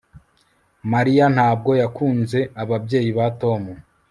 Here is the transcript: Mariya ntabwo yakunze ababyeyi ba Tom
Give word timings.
Mariya 0.91 1.25
ntabwo 1.35 1.71
yakunze 1.81 2.39
ababyeyi 2.61 3.11
ba 3.17 3.25
Tom 3.41 3.61